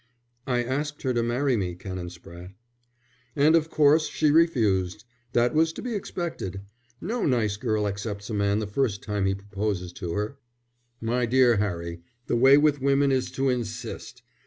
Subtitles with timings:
[0.47, 2.55] "I asked her to marry me, Canon Spratte."
[3.35, 5.03] "And of course she refused.
[5.33, 6.61] That was to be expected.
[6.99, 10.39] No nice girl accepts a man the first time he proposes to her.
[11.01, 14.23] My dear Harry, the way with women is to insist.